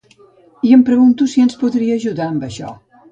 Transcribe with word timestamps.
I 0.69 0.69
em 0.77 0.85
pregunto 0.87 1.27
si 1.33 1.43
ens 1.43 1.57
podria 1.65 1.99
ajudar 2.01 2.25
amb 2.31 2.47
això. 2.49 2.73